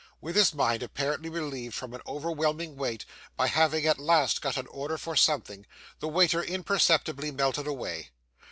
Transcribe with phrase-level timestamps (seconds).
[0.19, 3.05] With his mind apparently relieved from an overwhelming weight,
[3.37, 5.67] by having at last got an order for something,
[5.99, 8.09] the waiter imperceptibly melted away.